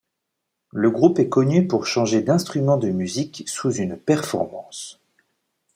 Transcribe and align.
Le 0.71 0.89
groupe 0.89 1.19
est 1.19 1.29
connu 1.29 1.67
pour 1.67 1.85
changer 1.85 2.23
d'instruments 2.23 2.77
de 2.79 2.89
musique 2.89 3.43
sous 3.45 3.69
une 3.75 3.95
performance. 3.97 4.99